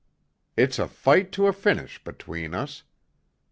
It's 0.57 0.79
a 0.79 0.87
fight 0.87 1.31
to 1.33 1.45
a 1.45 1.53
finish 1.53 2.03
between 2.03 2.55
us. 2.55 2.81